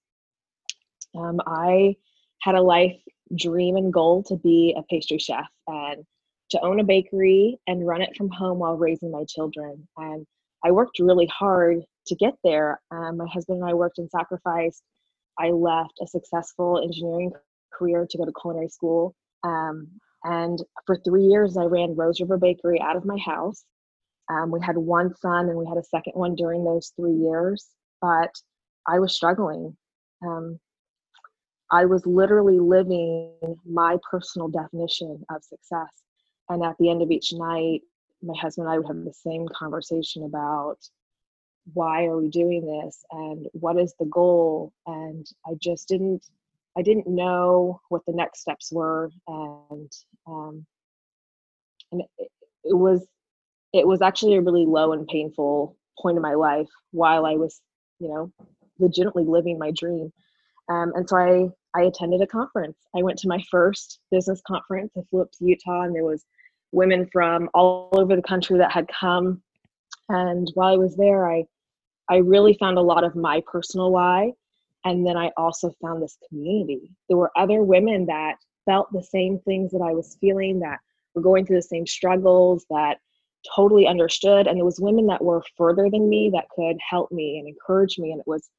Um, 1.16 1.40
I 1.44 1.96
had 2.42 2.54
a 2.54 2.62
life 2.62 2.96
dream 3.36 3.74
and 3.74 3.92
goal 3.92 4.22
to 4.28 4.36
be 4.36 4.72
a 4.78 4.84
pastry 4.84 5.18
chef 5.18 5.48
and 5.66 6.04
to 6.50 6.60
own 6.60 6.78
a 6.78 6.84
bakery 6.84 7.58
and 7.66 7.84
run 7.84 8.02
it 8.02 8.16
from 8.16 8.30
home 8.30 8.60
while 8.60 8.76
raising 8.76 9.10
my 9.10 9.24
children. 9.28 9.88
And 9.96 10.24
I 10.64 10.70
worked 10.70 11.00
really 11.00 11.26
hard 11.26 11.82
to 12.08 12.16
get 12.16 12.34
there. 12.44 12.80
Um, 12.90 13.18
my 13.18 13.26
husband 13.32 13.60
and 13.60 13.70
I 13.70 13.74
worked 13.74 13.98
and 13.98 14.10
sacrificed. 14.10 14.82
I 15.38 15.50
left 15.50 15.98
a 16.02 16.06
successful 16.06 16.80
engineering 16.82 17.32
career 17.72 18.06
to 18.08 18.18
go 18.18 18.24
to 18.24 18.32
culinary 18.40 18.68
school. 18.68 19.14
Um, 19.44 19.88
and 20.24 20.62
for 20.86 20.96
three 21.04 21.24
years, 21.24 21.56
I 21.56 21.64
ran 21.64 21.94
Rose 21.94 22.20
River 22.20 22.38
Bakery 22.38 22.80
out 22.80 22.96
of 22.96 23.04
my 23.04 23.18
house. 23.18 23.64
Um, 24.28 24.50
we 24.50 24.60
had 24.60 24.76
one 24.76 25.14
son 25.16 25.48
and 25.48 25.56
we 25.56 25.66
had 25.66 25.78
a 25.78 25.84
second 25.84 26.12
one 26.14 26.34
during 26.34 26.64
those 26.64 26.92
three 26.96 27.14
years 27.14 27.68
but 28.00 28.34
I 28.86 28.98
was 28.98 29.14
struggling. 29.14 29.76
Um, 30.24 30.58
I 31.70 31.84
was 31.84 32.06
literally 32.06 32.58
living 32.58 33.32
my 33.66 33.98
personal 34.10 34.48
definition 34.48 35.24
of 35.30 35.44
success. 35.44 35.90
And 36.48 36.64
at 36.64 36.76
the 36.78 36.90
end 36.90 37.02
of 37.02 37.10
each 37.10 37.32
night, 37.32 37.82
my 38.22 38.34
husband 38.40 38.66
and 38.66 38.74
I 38.74 38.78
would 38.78 38.86
have 38.86 39.04
the 39.04 39.12
same 39.12 39.46
conversation 39.48 40.24
about 40.24 40.78
why 41.74 42.04
are 42.04 42.16
we 42.16 42.28
doing 42.28 42.64
this 42.66 43.04
and 43.10 43.46
what 43.52 43.78
is 43.78 43.94
the 43.98 44.06
goal 44.06 44.72
and 44.86 45.26
i 45.46 45.52
just 45.60 45.88
didn't 45.88 46.24
i 46.76 46.82
didn't 46.82 47.06
know 47.06 47.80
what 47.88 48.02
the 48.06 48.12
next 48.12 48.40
steps 48.40 48.72
were 48.72 49.10
and 49.26 49.92
um, 50.26 50.64
and 51.92 52.02
it, 52.18 52.28
it 52.64 52.74
was 52.74 53.06
it 53.72 53.86
was 53.86 54.02
actually 54.02 54.34
a 54.34 54.40
really 54.40 54.66
low 54.66 54.92
and 54.92 55.06
painful 55.08 55.76
point 56.00 56.16
in 56.16 56.22
my 56.22 56.34
life 56.34 56.68
while 56.92 57.26
i 57.26 57.34
was 57.34 57.60
you 57.98 58.08
know, 58.08 58.32
legitimately 58.78 59.24
living 59.24 59.58
my 59.58 59.72
dream. 59.72 60.12
Um, 60.68 60.92
and 60.94 61.08
so 61.08 61.16
I, 61.16 61.48
I 61.78 61.84
attended 61.84 62.20
a 62.20 62.26
conference. 62.26 62.76
I 62.96 63.02
went 63.02 63.18
to 63.20 63.28
my 63.28 63.42
first 63.50 64.00
business 64.10 64.40
conference. 64.46 64.92
I 64.96 65.02
flew 65.10 65.22
up 65.22 65.32
to 65.32 65.44
Utah 65.44 65.82
and 65.82 65.94
there 65.94 66.04
was 66.04 66.24
women 66.72 67.08
from 67.12 67.48
all 67.54 67.88
over 67.92 68.14
the 68.14 68.22
country 68.22 68.58
that 68.58 68.72
had 68.72 68.88
come. 68.88 69.42
And 70.08 70.50
while 70.54 70.72
I 70.72 70.76
was 70.76 70.96
there, 70.96 71.30
I, 71.30 71.44
I 72.10 72.16
really 72.16 72.54
found 72.54 72.78
a 72.78 72.82
lot 72.82 73.04
of 73.04 73.16
my 73.16 73.42
personal 73.50 73.90
why. 73.90 74.32
And 74.84 75.06
then 75.06 75.16
I 75.16 75.30
also 75.36 75.72
found 75.82 76.02
this 76.02 76.16
community. 76.28 76.90
There 77.08 77.18
were 77.18 77.32
other 77.36 77.62
women 77.62 78.06
that 78.06 78.36
felt 78.64 78.92
the 78.92 79.02
same 79.02 79.40
things 79.40 79.72
that 79.72 79.82
I 79.82 79.92
was 79.92 80.16
feeling, 80.20 80.60
that 80.60 80.78
were 81.14 81.22
going 81.22 81.44
through 81.44 81.56
the 81.56 81.62
same 81.62 81.86
struggles, 81.86 82.64
that 82.70 82.98
totally 83.54 83.86
understood 83.86 84.46
and 84.46 84.58
it 84.58 84.64
was 84.64 84.80
women 84.80 85.06
that 85.06 85.22
were 85.22 85.42
further 85.56 85.88
than 85.90 86.08
me 86.08 86.30
that 86.32 86.48
could 86.54 86.76
help 86.86 87.10
me 87.12 87.38
and 87.38 87.48
encourage 87.48 87.98
me 87.98 88.10
and 88.10 88.20
it 88.20 88.26
was 88.26 88.50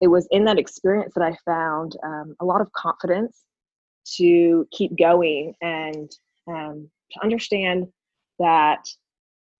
it 0.00 0.08
was 0.08 0.26
in 0.30 0.44
that 0.44 0.58
experience 0.58 1.12
that 1.14 1.24
i 1.24 1.36
found 1.44 1.96
um, 2.02 2.34
a 2.40 2.44
lot 2.44 2.60
of 2.60 2.70
confidence 2.72 3.42
to 4.04 4.66
keep 4.72 4.96
going 4.98 5.54
and 5.62 6.10
um, 6.48 6.90
to 7.10 7.22
understand 7.22 7.86
that 8.38 8.86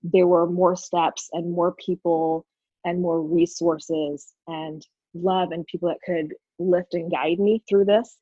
there 0.02 0.26
were 0.26 0.46
more 0.46 0.76
steps 0.76 1.30
and 1.32 1.50
more 1.50 1.72
people 1.72 2.44
and 2.84 3.00
more 3.00 3.22
resources 3.22 4.32
and 4.46 4.86
love 5.14 5.52
and 5.52 5.66
people 5.66 5.88
that 5.88 5.98
could 6.04 6.34
lift 6.58 6.94
and 6.94 7.10
guide 7.10 7.38
me 7.38 7.62
through 7.68 7.84
this 7.84 8.18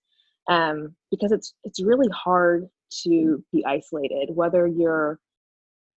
um, 0.49 0.95
because 1.11 1.33
it's 1.33 1.55
it's 1.65 1.83
really 1.83 2.09
hard 2.13 2.69
to 3.05 3.43
be 3.53 3.65
isolated 3.67 4.29
whether 4.35 4.67
you're 4.67 5.19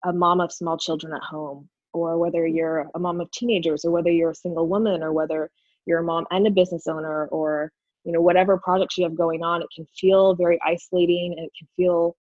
a 0.06 0.14
mom 0.14 0.40
of 0.40 0.52
small 0.52 0.78
children 0.78 1.14
at 1.14 1.24
home 1.24 1.68
or 1.94 2.18
whether 2.18 2.46
you're 2.46 2.90
a 2.96 3.00
mom 3.00 3.20
of 3.20 3.30
teenagers 3.32 3.84
or 3.86 3.92
whether 3.92 4.12
you're 4.12 4.32
a 4.32 4.36
single 4.36 4.68
woman 4.68 5.04
or 5.04 5.12
whether 5.12 5.50
you're 5.86 6.00
a 6.00 6.04
mom 6.04 6.26
and 6.32 6.48
a 6.48 6.52
business 6.52 6.88
owner 6.88 7.28
or 7.28 7.72
you 8.06 8.12
know 8.12 8.22
whatever 8.22 8.58
projects 8.58 8.98
you 8.98 9.04
have 9.04 9.18
going 9.18 9.44
on 9.44 9.62
it 9.62 9.68
can 9.76 9.86
feel 10.00 10.36
very 10.36 10.60
isolating 10.66 11.34
and 11.38 11.48
it 11.48 11.52
can 11.58 11.68
feel 11.76 12.16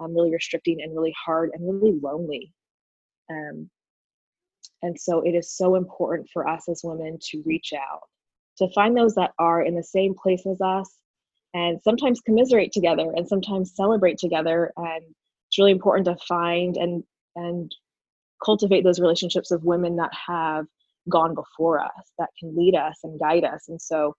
um, 0.00 0.14
really 0.14 0.32
restricting 0.32 0.82
and 0.82 0.94
really 0.94 1.14
hard 1.24 1.50
and 1.54 1.62
really 1.64 1.98
lonely. 2.02 2.52
Um, 3.30 3.70
and 4.82 4.98
so 4.98 5.20
it 5.20 5.32
is 5.32 5.56
so 5.56 5.76
important 5.76 6.28
for 6.32 6.48
us 6.48 6.68
as 6.68 6.82
women 6.84 7.18
to 7.30 7.42
reach 7.46 7.72
out 7.72 8.00
to 8.58 8.68
find 8.74 8.96
those 8.96 9.14
that 9.14 9.32
are 9.38 9.62
in 9.62 9.74
the 9.74 9.82
same 9.82 10.14
place 10.14 10.44
as 10.46 10.60
us 10.60 10.98
and 11.54 11.80
sometimes 11.82 12.20
commiserate 12.20 12.72
together 12.72 13.12
and 13.14 13.26
sometimes 13.26 13.74
celebrate 13.74 14.18
together. 14.18 14.72
And 14.76 15.02
it's 15.48 15.58
really 15.58 15.72
important 15.72 16.06
to 16.06 16.16
find 16.26 16.76
and 16.76 17.02
and 17.36 17.74
cultivate 18.44 18.84
those 18.84 19.00
relationships 19.00 19.50
of 19.50 19.64
women 19.64 19.96
that 19.96 20.10
have 20.26 20.66
gone 21.08 21.34
before 21.34 21.80
us 21.80 22.12
that 22.18 22.28
can 22.38 22.56
lead 22.56 22.74
us 22.74 22.98
and 23.04 23.18
guide 23.18 23.44
us. 23.44 23.68
And 23.68 23.80
so 23.80 24.14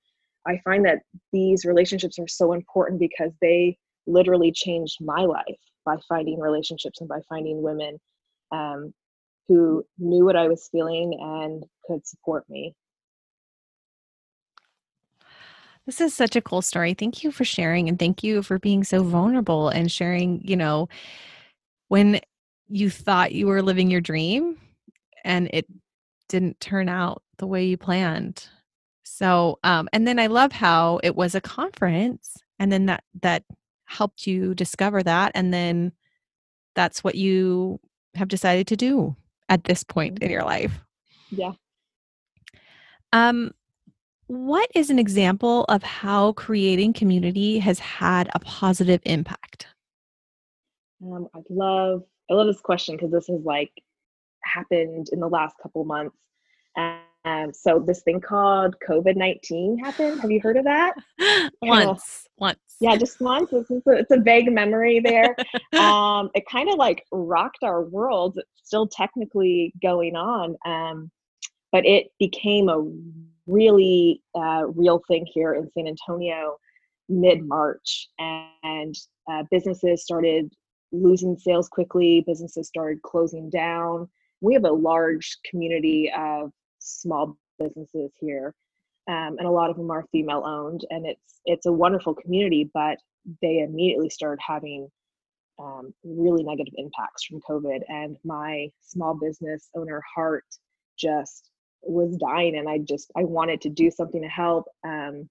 i 0.46 0.60
find 0.65 0.86
that 0.86 1.00
these 1.32 1.63
relationships 1.63 2.20
are 2.20 2.27
so 2.27 2.51
important 2.51 3.00
because 3.00 3.32
they 3.39 3.77
literally 4.08 4.51
changed 4.51 4.98
my 5.00 5.22
life 5.22 5.62
by 5.86 5.96
finding 6.10 6.38
relationships 6.38 7.00
and 7.00 7.08
by 7.08 7.20
finding 7.29 7.62
women 7.62 7.98
um, 8.51 8.93
who 9.47 9.85
knew 9.97 10.25
what 10.25 10.35
i 10.35 10.47
was 10.47 10.69
feeling 10.71 11.17
and 11.19 11.63
could 11.85 12.05
support 12.07 12.50
me 12.50 12.75
this 15.85 16.00
is 16.00 16.13
such 16.13 16.35
a 16.35 16.41
cool 16.41 16.62
story 16.62 16.93
thank 16.93 17.23
you 17.23 17.31
for 17.31 17.45
sharing 17.45 17.89
and 17.89 18.00
thank 18.00 18.23
you 18.23 18.41
for 18.41 18.59
being 18.59 18.83
so 18.83 19.03
vulnerable 19.03 19.69
and 19.69 19.91
sharing 19.91 20.41
you 20.43 20.55
know 20.55 20.88
when 21.88 22.19
you 22.67 22.89
thought 22.89 23.33
you 23.33 23.47
were 23.47 23.62
living 23.62 23.91
your 23.91 24.01
dream 24.01 24.57
and 25.23 25.50
it 25.53 25.67
didn't 26.27 26.59
turn 26.59 26.89
out 26.89 27.21
the 27.38 27.47
way 27.47 27.63
you 27.63 27.77
planned. 27.77 28.47
So, 29.03 29.59
um, 29.63 29.88
and 29.93 30.07
then 30.07 30.17
I 30.17 30.27
love 30.27 30.51
how 30.51 31.00
it 31.03 31.15
was 31.15 31.35
a 31.35 31.41
conference 31.41 32.38
and 32.57 32.71
then 32.71 32.88
that, 32.88 33.03
that 33.21 33.43
helped 33.85 34.25
you 34.25 34.55
discover 34.55 35.03
that. 35.03 35.31
And 35.35 35.53
then 35.53 35.91
that's 36.73 37.03
what 37.03 37.15
you 37.15 37.79
have 38.15 38.27
decided 38.27 38.67
to 38.67 38.75
do 38.75 39.15
at 39.53 39.65
this 39.65 39.83
point 39.83 40.17
in 40.24 40.31
your 40.31 40.43
life. 40.43 40.83
Yeah. 41.29 41.51
Um, 43.13 43.51
what 44.25 44.69
is 44.74 44.89
an 44.89 44.98
example 44.98 45.65
of 45.65 45.83
how 45.83 46.33
creating 46.33 46.93
community 46.93 47.60
has 47.60 47.77
had 47.77 48.29
a 48.33 48.39
positive 48.39 49.00
impact? 49.05 49.67
Um, 51.03 51.27
I 51.36 51.39
love 51.50 52.03
I 52.31 52.33
love 52.33 52.48
this 52.48 52.62
question 52.62 52.95
because 52.95 53.12
this 53.12 53.27
has 53.27 53.41
like 53.43 53.72
happened 54.43 55.07
in 55.12 55.19
the 55.19 55.27
last 55.27 55.55
couple 55.62 55.86
months. 55.86 56.17
Um, 57.25 57.53
so 57.53 57.80
this 57.80 58.01
thing 58.01 58.20
called 58.20 58.75
COVID 58.88 59.15
nineteen 59.15 59.77
happened. 59.77 60.20
Have 60.22 60.32
you 60.32 60.42
heard 60.42 60.58
of 60.58 60.65
that? 60.65 60.94
once, 61.62 62.27
once. 62.38 62.60
Yeah, 62.82 62.98
just 62.98 63.22
once. 63.22 63.53
It's, 63.53 63.72
it's, 63.72 63.88
a, 63.88 63.92
it's 63.92 64.12
a 64.12 64.20
vague 64.20 64.51
memory 64.51 65.00
there. 65.00 65.36
um, 65.80 66.30
it 66.36 66.46
kind 66.50 66.70
of 66.70 66.75
like 66.75 67.06
rocked 67.12 67.63
our 67.63 67.84
world. 67.84 68.38
It's 68.38 68.68
still 68.68 68.88
technically 68.88 69.74
going 69.82 70.15
on, 70.15 70.58
um, 70.65 71.12
but 71.72 71.86
it 71.86 72.08
became 72.20 72.68
a 72.68 72.84
really 73.48 74.22
uh, 74.36 74.63
real 74.68 75.01
thing 75.08 75.25
here 75.34 75.53
in 75.53 75.70
San 75.72 75.88
Antonio 75.88 76.58
mid 77.10 77.48
March, 77.48 78.10
and 78.20 78.96
uh, 79.32 79.44
businesses 79.50 80.03
started 80.03 80.51
losing 80.92 81.38
sales 81.38 81.70
quickly. 81.70 82.24
Businesses 82.27 82.68
started 82.68 83.01
closing 83.01 83.50
down. 83.50 84.10
We 84.42 84.53
have 84.53 84.65
a 84.65 84.72
large 84.72 85.38
community 85.50 86.12
of 86.18 86.51
small 86.83 87.37
businesses 87.59 88.11
here, 88.19 88.53
um, 89.07 89.35
and 89.37 89.47
a 89.47 89.51
lot 89.51 89.69
of 89.69 89.77
them 89.77 89.91
are 89.91 90.05
female 90.11 90.43
owned, 90.45 90.81
and 90.89 91.05
it's 91.05 91.41
it's 91.45 91.65
a 91.65 91.71
wonderful 91.71 92.13
community. 92.13 92.69
But 92.73 92.97
they 93.41 93.59
immediately 93.59 94.09
started 94.09 94.39
having 94.45 94.89
um, 95.59 95.93
really 96.03 96.43
negative 96.43 96.73
impacts 96.77 97.25
from 97.25 97.41
COVID, 97.41 97.81
and 97.87 98.17
my 98.23 98.69
small 98.81 99.13
business 99.13 99.69
owner 99.75 100.01
heart 100.15 100.45
just 100.97 101.49
was 101.81 102.17
dying, 102.17 102.57
and 102.57 102.69
I 102.69 102.79
just 102.79 103.11
I 103.15 103.23
wanted 103.23 103.61
to 103.61 103.69
do 103.69 103.91
something 103.91 104.21
to 104.21 104.27
help, 104.27 104.65
um, 104.83 105.29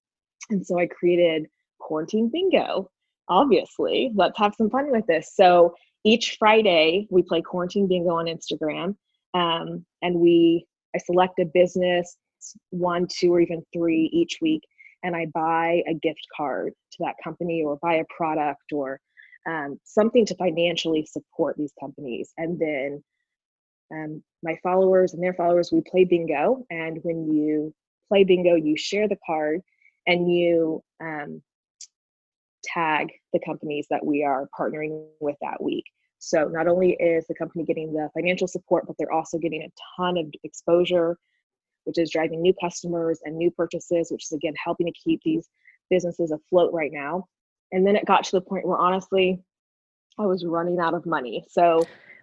and 0.49 0.65
so 0.65 0.79
I 0.79 0.87
created 0.87 1.47
quarantine 1.79 2.29
bingo 2.31 2.89
obviously 3.27 4.11
let's 4.15 4.37
have 4.37 4.53
some 4.55 4.69
fun 4.69 4.91
with 4.91 5.05
this 5.07 5.33
so 5.35 5.73
each 6.03 6.35
friday 6.37 7.07
we 7.09 7.21
play 7.21 7.41
quarantine 7.41 7.87
bingo 7.87 8.11
on 8.11 8.25
instagram 8.25 8.95
um, 9.33 9.85
and 10.01 10.15
we 10.15 10.65
i 10.95 10.99
select 10.99 11.39
a 11.39 11.45
business 11.45 12.17
one 12.69 13.07
two 13.09 13.33
or 13.33 13.39
even 13.39 13.63
three 13.73 14.09
each 14.13 14.37
week 14.41 14.61
and 15.03 15.15
i 15.15 15.25
buy 15.33 15.81
a 15.87 15.93
gift 15.93 16.25
card 16.35 16.73
to 16.91 16.97
that 16.99 17.15
company 17.23 17.63
or 17.63 17.77
buy 17.81 17.95
a 17.95 18.05
product 18.15 18.71
or 18.71 18.99
um, 19.45 19.77
something 19.83 20.25
to 20.25 20.35
financially 20.35 21.05
support 21.05 21.55
these 21.57 21.73
companies 21.79 22.31
and 22.37 22.59
then 22.59 23.03
um, 23.91 24.23
my 24.41 24.57
followers 24.63 25.13
and 25.13 25.21
their 25.21 25.33
followers 25.33 25.71
we 25.71 25.81
play 25.81 26.05
bingo 26.05 26.65
and 26.69 26.99
when 27.03 27.31
you 27.31 27.73
play 28.09 28.23
bingo 28.23 28.55
you 28.55 28.77
share 28.77 29.07
the 29.07 29.17
card 29.25 29.61
and 30.07 30.31
you 30.31 30.81
um, 31.01 31.41
tag 32.63 33.09
the 33.33 33.39
companies 33.45 33.87
that 33.89 34.05
we 34.05 34.23
are 34.23 34.49
partnering 34.57 35.05
with 35.19 35.35
that 35.41 35.61
week. 35.61 35.85
So 36.25 36.45
not 36.47 36.67
only 36.67 36.93
is 36.93 37.27
the 37.27 37.35
company 37.35 37.65
getting 37.65 37.91
the 37.91 38.09
financial 38.13 38.47
support, 38.47 38.87
but 38.87 38.95
they're 38.97 39.11
also 39.11 39.37
getting 39.37 39.63
a 39.63 39.71
ton 39.97 40.17
of 40.17 40.27
exposure, 40.45 41.17
which 41.83 41.97
is 41.97 42.11
driving 42.11 42.41
new 42.41 42.53
customers 42.61 43.19
and 43.25 43.35
new 43.35 43.51
purchases, 43.51 44.09
which 44.09 44.23
is 44.23 44.31
again 44.31 44.53
helping 44.63 44.87
to 44.87 44.93
keep 44.93 45.21
these 45.23 45.49
businesses 45.89 46.31
afloat 46.31 46.71
right 46.73 46.91
now. 46.93 47.27
And 47.73 47.85
then 47.85 47.97
it 47.97 48.05
got 48.05 48.23
to 48.23 48.31
the 48.31 48.41
point 48.41 48.65
where 48.65 48.77
honestly, 48.77 49.43
I 50.17 50.25
was 50.25 50.45
running 50.45 50.79
out 50.79 50.93
of 50.93 51.05
money. 51.05 51.43
So 51.49 51.79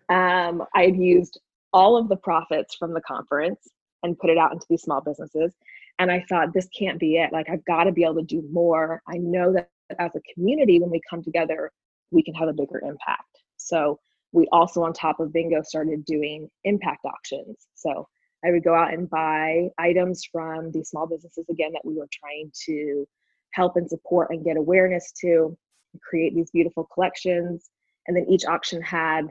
um, 0.09 0.65
I 0.75 0.85
had 0.85 0.97
used 0.97 1.39
all 1.75 1.99
of 1.99 2.09
the 2.09 2.17
profits 2.17 2.75
from 2.77 2.95
the 2.95 3.03
conference 3.03 3.69
and 4.03 4.19
put 4.19 4.31
it 4.31 4.39
out 4.39 4.53
into 4.53 4.67
these 4.71 4.81
small 4.81 5.03
businesses. 5.03 5.55
And 5.99 6.11
I 6.11 6.25
thought, 6.27 6.55
this 6.55 6.69
can't 6.69 6.99
be 6.99 7.17
it. 7.17 7.33
Like, 7.33 7.51
I've 7.51 7.65
got 7.67 7.85
to 7.85 7.93
be 7.93 8.05
able 8.05 8.15
to 8.15 8.23
do 8.23 8.43
more. 8.51 9.03
I 9.07 9.19
know 9.19 9.53
that 9.53 9.69
as 9.99 10.13
a 10.15 10.21
community, 10.33 10.81
when 10.81 10.89
we 10.89 11.03
come 11.09 11.23
together, 11.23 11.71
we 12.11 12.23
can 12.23 12.33
have 12.33 12.49
a 12.49 12.55
bigger 12.55 12.81
impact. 12.81 13.40
So 13.67 13.99
we 14.33 14.47
also, 14.53 14.83
on 14.83 14.93
top 14.93 15.21
of 15.21 15.33
bingo, 15.33 15.63
started 15.63 16.05
doing 16.05 16.49
impact 16.65 17.05
auctions. 17.05 17.67
So 17.75 18.07
I 18.45 18.51
would 18.51 18.65
go 18.65 18.75
out 18.75 18.95
and 18.95 19.11
buy 19.11 19.69
items 19.79 20.25
from 20.31 20.71
these 20.73 20.89
small 20.89 21.07
businesses 21.07 21.47
again 21.51 21.73
that 21.73 21.85
we 21.85 21.95
were 21.95 22.09
trying 22.13 22.51
to 22.67 23.07
help 23.53 23.77
and 23.77 23.89
support 23.89 24.29
and 24.31 24.45
get 24.45 24.57
awareness 24.57 25.13
to, 25.21 25.57
create 26.03 26.35
these 26.37 26.53
beautiful 26.53 26.89
collections. 26.95 27.71
And 28.07 28.17
then 28.17 28.25
each 28.29 28.45
auction 28.45 28.81
had 28.81 29.27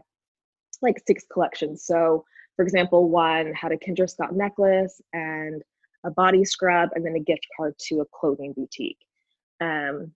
like 0.82 1.02
six 1.08 1.24
collections. 1.32 1.86
So, 1.86 2.26
for 2.56 2.64
example, 2.64 3.10
one 3.10 3.54
had 3.54 3.72
a 3.72 3.78
Kendra 3.78 4.10
Scott 4.10 4.36
necklace 4.36 5.00
and 5.14 5.62
a 6.06 6.12
body 6.12 6.44
scrub, 6.44 6.90
and 6.96 7.06
then 7.06 7.16
a 7.16 7.20
gift 7.20 7.48
card 7.56 7.76
to 7.88 8.02
a 8.02 8.06
clothing 8.14 8.54
boutique. 8.56 9.00
Um, 9.62 10.12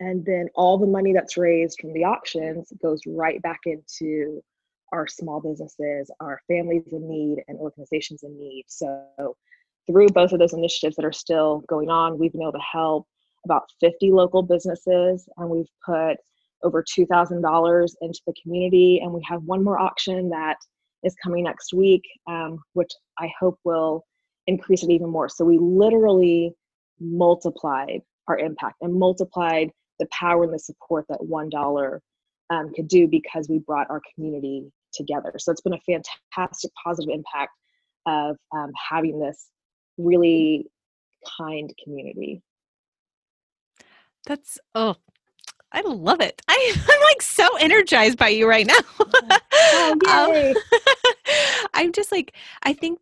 and 0.00 0.24
then 0.24 0.48
all 0.54 0.78
the 0.78 0.86
money 0.86 1.12
that's 1.12 1.36
raised 1.36 1.80
from 1.80 1.92
the 1.92 2.04
auctions 2.04 2.72
goes 2.82 3.00
right 3.06 3.40
back 3.42 3.60
into 3.64 4.42
our 4.92 5.06
small 5.06 5.40
businesses, 5.40 6.10
our 6.20 6.40
families 6.48 6.84
in 6.92 7.08
need, 7.08 7.42
and 7.48 7.58
organizations 7.58 8.22
in 8.22 8.38
need. 8.38 8.64
So, 8.68 9.36
through 9.86 10.08
both 10.08 10.32
of 10.32 10.38
those 10.38 10.54
initiatives 10.54 10.96
that 10.96 11.04
are 11.04 11.12
still 11.12 11.62
going 11.68 11.90
on, 11.90 12.18
we've 12.18 12.32
been 12.32 12.42
able 12.42 12.52
to 12.52 12.58
help 12.58 13.06
about 13.44 13.64
50 13.80 14.12
local 14.12 14.42
businesses, 14.42 15.28
and 15.36 15.50
we've 15.50 15.68
put 15.84 16.16
over 16.62 16.82
$2,000 16.82 17.90
into 18.00 18.20
the 18.26 18.34
community. 18.42 19.00
And 19.02 19.12
we 19.12 19.20
have 19.28 19.42
one 19.42 19.62
more 19.62 19.78
auction 19.78 20.30
that 20.30 20.56
is 21.02 21.14
coming 21.22 21.44
next 21.44 21.74
week, 21.74 22.02
um, 22.26 22.58
which 22.72 22.90
I 23.18 23.30
hope 23.38 23.58
will 23.64 24.04
increase 24.46 24.82
it 24.82 24.90
even 24.90 25.10
more. 25.10 25.28
So, 25.28 25.44
we 25.44 25.58
literally 25.58 26.52
multiplied 27.00 28.00
our 28.28 28.38
impact 28.38 28.76
and 28.80 28.94
multiplied 28.94 29.70
the 29.98 30.06
power 30.10 30.44
and 30.44 30.52
the 30.52 30.58
support 30.58 31.06
that 31.08 31.24
one 31.24 31.48
dollar 31.48 32.02
um, 32.50 32.72
could 32.74 32.88
do 32.88 33.08
because 33.08 33.48
we 33.48 33.58
brought 33.58 33.88
our 33.90 34.02
community 34.14 34.70
together. 34.92 35.32
So 35.38 35.52
it's 35.52 35.60
been 35.60 35.74
a 35.74 36.00
fantastic 36.32 36.70
positive 36.82 37.12
impact 37.12 37.52
of 38.06 38.36
um, 38.54 38.70
having 38.90 39.18
this 39.18 39.48
really 39.98 40.66
kind 41.38 41.72
community. 41.82 42.42
That's 44.26 44.58
oh, 44.74 44.96
I 45.72 45.82
love 45.82 46.20
it. 46.20 46.40
I, 46.48 46.74
I'm 46.88 47.00
like 47.02 47.22
so 47.22 47.48
energized 47.56 48.18
by 48.18 48.28
you 48.28 48.48
right 48.48 48.66
now. 48.66 48.74
oh, 49.00 50.30
yay. 50.32 50.50
Um, 50.50 50.56
I'm 51.74 51.92
just 51.92 52.12
like 52.12 52.34
I 52.62 52.72
think 52.72 52.98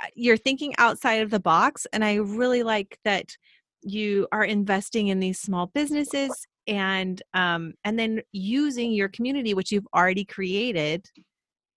uh, 0.00 0.06
you're 0.14 0.36
thinking 0.36 0.74
outside 0.78 1.22
of 1.22 1.30
the 1.30 1.40
box, 1.40 1.86
and 1.92 2.04
I 2.04 2.16
really 2.16 2.62
like 2.62 2.98
that 3.04 3.36
you 3.82 4.26
are 4.32 4.44
investing 4.44 5.08
in 5.08 5.20
these 5.20 5.38
small 5.38 5.66
businesses 5.66 6.46
and 6.66 7.22
um, 7.34 7.74
and 7.84 7.98
then 7.98 8.22
using 8.32 8.92
your 8.92 9.08
community 9.08 9.54
which 9.54 9.70
you've 9.70 9.86
already 9.94 10.24
created 10.24 11.06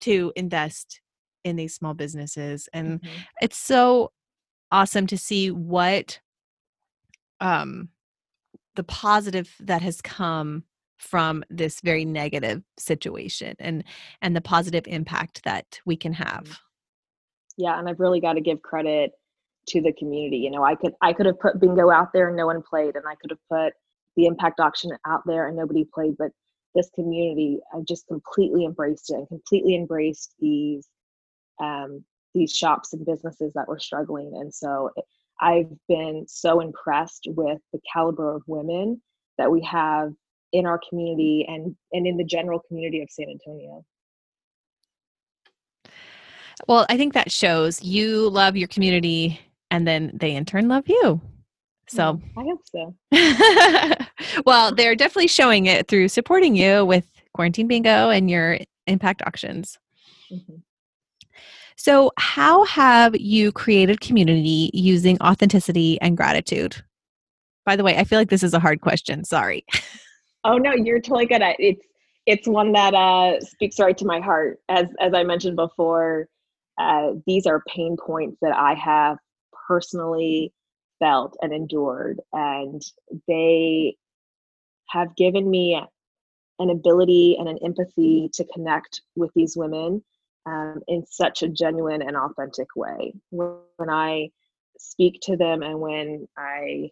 to 0.02 0.32
invest 0.36 1.02
in 1.44 1.56
these 1.56 1.76
small 1.76 1.94
businesses. 1.94 2.68
And 2.74 3.02
Mhm. 3.02 3.26
it's 3.42 3.58
so 3.58 4.12
awesome 4.72 5.08
to 5.08 5.18
see 5.18 5.52
what 5.52 6.20
um 7.40 7.90
the 8.76 8.84
positive 8.84 9.56
that 9.60 9.82
has 9.82 10.02
come 10.02 10.64
from 10.98 11.44
this 11.50 11.80
very 11.82 12.06
negative 12.06 12.62
situation 12.78 13.56
and 13.60 13.84
and 14.22 14.36
the 14.36 14.42
positive 14.42 14.86
impact 14.88 15.44
that 15.44 15.80
we 15.86 15.96
can 15.96 16.14
have. 16.14 16.60
Yeah, 17.58 17.78
and 17.78 17.90
I've 17.90 18.00
really 18.00 18.22
got 18.22 18.34
to 18.34 18.42
give 18.42 18.62
credit 18.62 19.12
to 19.70 19.82
the 19.82 19.94
community. 19.94 20.38
You 20.38 20.52
know, 20.52 20.64
I 20.64 20.76
could 20.76 20.94
I 21.02 21.14
could 21.14 21.26
have 21.26 21.40
put 21.40 21.60
bingo 21.60 21.90
out 21.92 22.14
there 22.14 22.28
and 22.28 22.38
no 22.38 22.48
one 22.48 22.62
played, 22.62 22.96
and 22.96 23.06
I 23.08 23.16
could 23.22 23.32
have 23.32 23.40
put 23.52 23.74
the 24.16 24.26
impact 24.26 24.60
auction 24.60 24.92
out 25.08 25.22
there 25.26 25.48
and 25.48 25.56
nobody 25.58 25.86
played, 25.94 26.16
but 26.18 26.32
this 26.76 26.90
community 26.94 27.60
I 27.74 27.80
just 27.88 28.08
completely 28.08 28.66
embraced 28.66 29.10
it 29.12 29.16
and 29.16 29.28
completely 29.28 29.76
embraced 29.76 30.36
these 30.40 30.88
um, 31.62 32.04
these 32.34 32.52
shops 32.54 32.94
and 32.94 33.06
businesses 33.06 33.54
that 33.54 33.68
were 33.68 33.80
struggling. 33.80 34.32
And 34.36 34.54
so 34.54 34.92
it- 34.96 35.06
I've 35.42 35.72
been 35.88 36.26
so 36.28 36.60
impressed 36.60 37.26
with 37.30 37.60
the 37.72 37.80
caliber 37.94 38.36
of 38.36 38.44
women 38.48 39.02
that 39.38 39.50
we 39.50 39.62
have 39.62 40.12
in 40.52 40.66
our 40.66 40.80
community 40.90 41.46
and 41.48 41.76
and 41.94 42.06
in 42.08 42.18
the 42.18 42.24
general 42.24 42.60
community 42.68 43.02
of 43.02 43.10
San 43.10 43.28
Antonio. 43.30 43.86
well 46.68 46.86
i 46.90 46.98
think 46.98 47.14
that 47.14 47.32
shows 47.32 47.82
you 47.84 48.30
love 48.30 48.56
your 48.58 48.68
community 48.68 49.40
and 49.72 49.88
then 49.88 50.12
they 50.14 50.36
in 50.36 50.46
turn 50.46 50.68
love 50.68 50.88
you 50.88 51.22
so 51.88 52.22
I 52.38 52.44
hope 52.44 52.62
so. 52.66 54.06
well 54.46 54.74
they're 54.74 54.96
definitely 54.96 55.28
showing 55.28 55.66
it 55.66 55.88
through 55.88 56.08
supporting 56.10 56.56
you 56.56 56.86
with 56.86 57.06
quarantine 57.34 57.68
bingo 57.68 58.10
and 58.10 58.30
your 58.30 58.60
impact 58.88 59.22
auctions 59.26 59.78
Mhm. 60.32 60.62
so 61.76 62.12
how 62.18 62.64
have 62.66 63.16
you 63.16 63.52
created 63.52 64.00
community 64.02 64.70
using 64.74 65.18
authenticity 65.22 66.00
and 66.02 66.16
gratitude 66.16 66.84
by 67.66 67.76
the 67.76 67.84
way 67.84 67.98
i 67.98 68.04
feel 68.04 68.20
like 68.20 68.30
this 68.30 68.44
is 68.44 68.54
a 68.54 68.60
hard 68.60 68.82
question 68.82 69.24
sorry 69.24 69.66
Oh 70.46 70.58
no, 70.58 70.72
you're 70.74 71.02
totally 71.02 71.26
good 71.26 71.42
at 71.42 71.58
it's 71.60 71.86
it's 72.26 72.48
one 72.48 72.72
that 72.72 72.94
uh, 72.94 73.42
speaks 73.42 73.78
right 73.78 73.98
to 73.98 74.06
my 74.06 74.22
heart. 74.22 74.60
As 74.70 74.88
as 75.02 75.14
I 75.14 75.24
mentioned 75.24 75.58
before, 75.58 76.30
uh, 76.80 77.12
these 77.28 77.46
are 77.46 77.62
pain 77.68 77.98
points 77.98 78.38
that 78.42 78.56
I 78.56 78.74
have 78.76 79.18
personally 79.70 80.52
felt 81.00 81.38
and 81.42 81.54
endured, 81.54 82.20
and 82.34 82.82
they 83.28 83.96
have 84.90 85.16
given 85.16 85.50
me 85.50 85.82
an 86.60 86.70
ability 86.70 87.38
and 87.40 87.48
an 87.48 87.60
empathy 87.64 88.30
to 88.34 88.44
connect 88.54 89.02
with 89.16 89.32
these 89.34 89.56
women 89.56 90.04
um, 90.46 90.82
in 90.88 91.06
such 91.06 91.44
a 91.44 91.48
genuine 91.48 92.02
and 92.02 92.18
authentic 92.18 92.68
way. 92.76 93.14
When 93.30 93.90
I 93.90 94.30
speak 94.78 95.20
to 95.24 95.38
them 95.38 95.62
and 95.62 95.80
when 95.80 96.28
I, 96.38 96.90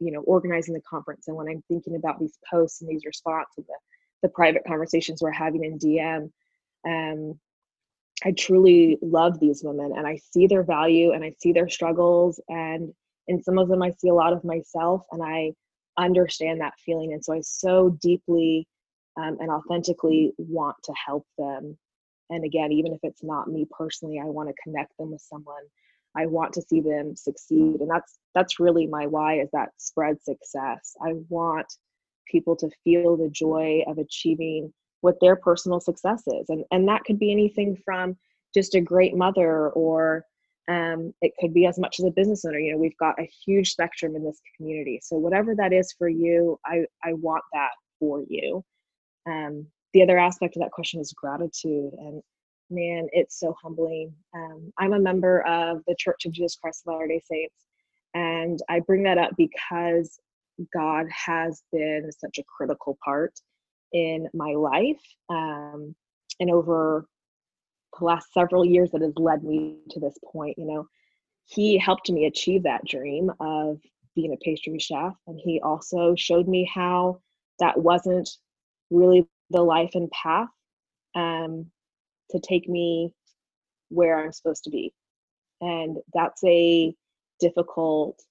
you 0.00 0.12
know, 0.12 0.20
organizing 0.20 0.74
the 0.74 0.82
conference 0.82 1.28
and 1.28 1.36
when 1.36 1.48
I'm 1.48 1.62
thinking 1.68 1.96
about 1.96 2.18
these 2.18 2.38
posts 2.50 2.80
and 2.80 2.90
these 2.90 3.06
responses 3.06 3.66
the, 3.66 3.74
the 4.22 4.28
private 4.28 4.62
conversations 4.66 5.22
we're 5.22 5.30
having 5.30 5.64
in 5.64 5.78
DM, 5.78 6.30
um, 6.86 7.38
I 8.24 8.32
truly 8.32 8.98
love 9.00 9.38
these 9.38 9.62
women 9.62 9.92
and 9.96 10.06
I 10.06 10.18
see 10.32 10.46
their 10.46 10.64
value 10.64 11.12
and 11.12 11.24
I 11.24 11.32
see 11.38 11.52
their 11.52 11.68
struggles 11.68 12.40
and 12.48 12.92
in 13.28 13.42
some 13.42 13.58
of 13.58 13.68
them 13.68 13.82
I 13.82 13.90
see 13.90 14.08
a 14.08 14.14
lot 14.14 14.32
of 14.32 14.44
myself 14.44 15.02
and 15.12 15.22
I 15.22 15.52
understand 15.96 16.60
that 16.60 16.74
feeling 16.84 17.12
and 17.12 17.24
so 17.24 17.32
I 17.34 17.40
so 17.42 17.96
deeply 18.02 18.66
um, 19.16 19.36
and 19.40 19.50
authentically 19.50 20.32
want 20.38 20.76
to 20.84 20.92
help 21.06 21.26
them. 21.38 21.76
And 22.30 22.44
again 22.44 22.72
even 22.72 22.92
if 22.92 23.00
it's 23.02 23.22
not 23.22 23.48
me 23.48 23.66
personally 23.70 24.20
i 24.20 24.26
want 24.26 24.48
to 24.48 24.62
connect 24.62 24.96
them 24.98 25.12
with 25.12 25.22
someone. 25.22 25.62
I 26.16 26.26
want 26.26 26.52
to 26.54 26.62
see 26.62 26.80
them 26.80 27.14
succeed 27.14 27.80
and 27.80 27.90
that's 27.90 28.18
that's 28.34 28.58
really 28.58 28.86
my 28.86 29.06
why 29.06 29.40
is 29.40 29.48
that 29.52 29.70
spread 29.76 30.20
success. 30.22 30.96
I 31.00 31.12
want 31.28 31.72
people 32.26 32.56
to 32.56 32.70
feel 32.82 33.16
the 33.16 33.30
joy 33.30 33.82
of 33.86 33.98
achieving 33.98 34.72
what 35.00 35.16
their 35.20 35.36
personal 35.36 35.80
success 35.80 36.22
is. 36.26 36.46
And 36.48 36.64
and 36.70 36.88
that 36.88 37.04
could 37.04 37.18
be 37.18 37.32
anything 37.32 37.76
from 37.84 38.16
just 38.54 38.74
a 38.74 38.80
great 38.80 39.16
mother 39.16 39.70
or 39.70 40.24
um, 40.68 41.14
it 41.22 41.32
could 41.40 41.54
be 41.54 41.66
as 41.66 41.78
much 41.78 41.98
as 41.98 42.06
a 42.06 42.10
business 42.10 42.44
owner. 42.44 42.58
You 42.58 42.72
know 42.72 42.78
we've 42.78 42.98
got 42.98 43.20
a 43.20 43.30
huge 43.46 43.70
spectrum 43.70 44.16
in 44.16 44.24
this 44.24 44.40
community. 44.56 45.00
So 45.02 45.16
whatever 45.18 45.54
that 45.56 45.72
is 45.72 45.94
for 45.98 46.08
you 46.08 46.58
i 46.66 46.84
i 47.04 47.12
want 47.14 47.44
that 47.52 47.70
for 48.00 48.24
you. 48.28 48.64
Um, 49.26 49.66
the 49.94 50.02
other 50.02 50.18
aspect 50.18 50.56
of 50.56 50.62
that 50.62 50.72
question 50.72 51.00
is 51.00 51.12
gratitude. 51.12 51.92
And 51.98 52.22
man 52.70 53.08
it's 53.12 53.38
so 53.40 53.54
humbling. 53.62 54.14
Um, 54.34 54.72
i'm 54.78 54.92
a 54.92 55.00
member 55.00 55.42
of 55.46 55.82
the 55.86 55.96
church 55.98 56.26
of 56.26 56.32
jesus 56.32 56.56
christ 56.56 56.82
of 56.86 56.94
latter 56.94 57.06
day 57.08 57.22
saints 57.30 57.54
and 58.14 58.58
i 58.68 58.80
bring 58.80 59.02
that 59.04 59.18
up 59.18 59.32
because 59.36 60.18
god 60.74 61.06
has 61.10 61.62
been 61.72 62.10
such 62.12 62.38
a 62.38 62.44
critical 62.44 62.98
part 63.04 63.34
in 63.92 64.28
my 64.34 64.52
life 64.52 65.02
um, 65.30 65.94
and 66.40 66.50
over 66.50 67.06
the 67.98 68.04
last 68.04 68.32
several 68.32 68.64
years 68.64 68.90
that 68.90 69.02
has 69.02 69.14
led 69.16 69.42
me 69.42 69.78
to 69.90 70.00
this 70.00 70.16
point 70.32 70.56
you 70.58 70.66
know 70.66 70.86
he 71.46 71.78
helped 71.78 72.10
me 72.10 72.26
achieve 72.26 72.62
that 72.62 72.84
dream 72.84 73.30
of 73.40 73.80
being 74.14 74.32
a 74.32 74.44
pastry 74.44 74.78
chef 74.78 75.14
and 75.26 75.40
he 75.42 75.60
also 75.60 76.14
showed 76.16 76.48
me 76.48 76.70
how 76.72 77.20
that 77.58 77.78
wasn't 77.78 78.28
really 78.90 79.26
the 79.50 79.62
life 79.62 79.90
and 79.94 80.10
path 80.10 80.48
um, 81.14 81.66
to 82.30 82.40
take 82.40 82.68
me 82.68 83.12
where 83.88 84.18
I'm 84.18 84.32
supposed 84.32 84.64
to 84.64 84.70
be. 84.70 84.92
And 85.60 85.98
that's 86.14 86.42
a 86.44 86.94
difficult 87.40 88.22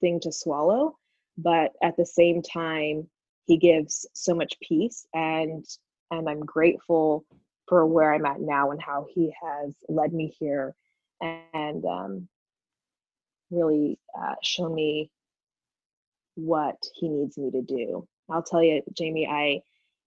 thing 0.00 0.20
to 0.20 0.32
swallow. 0.32 0.98
But 1.38 1.72
at 1.82 1.96
the 1.96 2.04
same 2.04 2.42
time, 2.42 3.08
he 3.46 3.56
gives 3.56 4.06
so 4.12 4.34
much 4.34 4.54
peace 4.60 5.06
and 5.14 5.64
and 6.10 6.28
I'm 6.28 6.40
grateful 6.40 7.24
for 7.66 7.86
where 7.86 8.12
I'm 8.12 8.26
at 8.26 8.40
now 8.40 8.70
and 8.70 8.80
how 8.80 9.06
he 9.14 9.32
has 9.42 9.74
led 9.88 10.12
me 10.12 10.34
here 10.38 10.74
and 11.22 11.84
um, 11.86 12.28
really 13.50 13.98
uh, 14.18 14.34
shown 14.42 14.74
me 14.74 15.10
what 16.34 16.76
he 16.94 17.08
needs 17.08 17.38
me 17.38 17.50
to 17.50 17.62
do. 17.62 18.06
I'll 18.30 18.42
tell 18.42 18.62
you, 18.62 18.82
Jamie, 18.92 19.26
I 19.26 19.60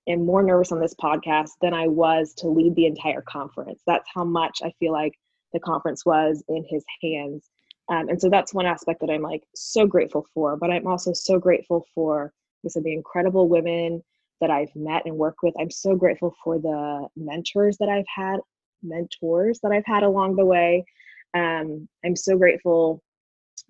am 0.07 0.25
more 0.25 0.43
nervous 0.43 0.71
on 0.71 0.79
this 0.79 0.95
podcast 0.95 1.51
than 1.62 1.73
I 1.73 1.88
was 1.88 2.33
to 2.36 2.47
lead 2.47 2.75
the 2.75 2.86
entire 2.86 3.21
conference. 3.21 3.81
That's 3.88 4.07
how 4.13 4.23
much 4.23 4.59
I 4.63 4.71
feel 4.79 4.91
like 4.91 5.13
the 5.53 5.59
conference 5.59 6.05
was 6.05 6.43
in 6.47 6.65
his 6.69 6.83
hands. 7.01 7.49
Um, 7.89 8.09
and 8.09 8.19
so 8.19 8.29
that's 8.29 8.53
one 8.53 8.65
aspect 8.65 8.99
that 9.01 9.09
I'm 9.09 9.21
like 9.21 9.43
so 9.55 9.86
grateful 9.86 10.25
for. 10.33 10.57
But 10.57 10.71
I'm 10.71 10.88
also 10.88 11.13
so 11.13 11.39
grateful 11.39 11.86
for 11.93 12.33
like 12.73 12.84
the 12.84 12.93
incredible 12.93 13.47
women 13.49 14.04
that 14.41 14.49
I've 14.49 14.75
met 14.75 15.04
and 15.06 15.17
worked 15.17 15.39
with. 15.43 15.54
I'm 15.60 15.71
so 15.71 15.95
grateful 15.95 16.36
for 16.43 16.60
the 16.60 17.08
mentors 17.15 17.78
that 17.78 17.89
I've 17.89 18.08
had, 18.13 18.39
mentors 18.84 19.60
that 19.62 19.71
I've 19.71 19.86
had 19.86 20.04
along 20.04 20.36
the 20.36 20.45
way. 20.45 20.86
Um, 21.34 21.88
I'm 22.06 22.15
so 22.15 22.38
grateful 22.38 23.01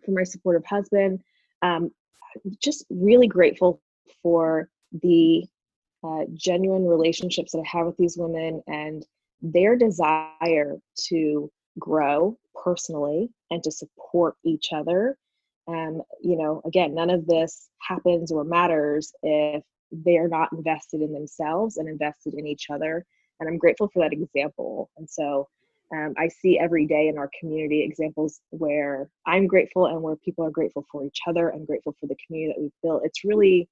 for 0.04 0.12
my 0.12 0.24
supportive 0.24 0.66
husband. 0.66 1.22
Um, 1.62 1.92
just 2.62 2.86
really 2.90 3.28
grateful 3.28 3.82
for 4.22 4.70
the 5.02 5.46
uh, 6.04 6.26
genuine 6.34 6.86
relationships 6.86 7.52
that 7.52 7.60
I 7.60 7.78
have 7.78 7.88
with 7.88 7.98
these 7.98 8.18
women 8.18 8.62
and 8.68 9.06
their 9.42 9.76
desire 9.76 10.78
to 11.08 11.52
grow 11.80 12.38
personally 12.64 13.30
and 13.52 13.64
to 13.64 13.72
support 13.72 14.36
each 14.44 14.72
other. 14.74 15.18
And, 15.68 16.02
you 16.22 16.38
know, 16.38 16.62
again, 16.66 16.94
none 16.94 17.10
of 17.10 17.26
this 17.26 17.70
happens 17.80 18.32
or 18.32 18.44
matters 18.44 19.14
if 19.24 19.64
they're 19.92 20.28
not 20.28 20.52
invested 20.52 21.02
in 21.02 21.14
themselves 21.14 21.78
and 21.78 21.88
invested 21.90 22.34
in 22.36 22.46
each 22.46 22.70
other. 22.70 23.06
And 23.40 23.50
I'm 23.50 23.58
grateful 23.58 23.90
for 23.90 24.04
that 24.04 24.14
example. 24.14 24.90
And 24.98 25.10
so 25.10 25.48
um, 25.94 26.14
I 26.18 26.28
see 26.28 26.60
every 26.60 26.86
day 26.86 27.08
in 27.08 27.18
our 27.18 27.30
community 27.40 27.84
examples 27.84 28.42
where 28.50 29.10
I'm 29.26 29.48
grateful 29.48 29.88
and 29.88 30.02
where 30.02 30.16
people 30.16 30.46
are 30.46 30.52
grateful 30.52 30.86
for 30.92 31.04
each 31.06 31.20
other 31.28 31.50
and 31.50 31.68
grateful 31.68 31.96
for 32.00 32.08
the 32.08 32.16
community 32.26 32.54
that 32.54 32.62
we've 32.62 32.82
built. 32.82 33.04
It's 33.06 33.24
really 33.24 33.68